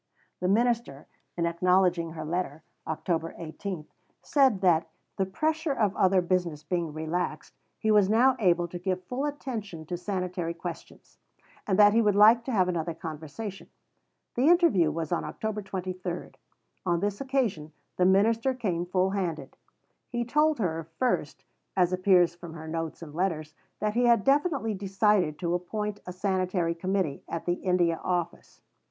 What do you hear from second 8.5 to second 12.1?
to give full attention to sanitary questions, and that he